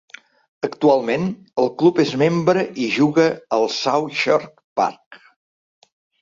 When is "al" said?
3.59-3.67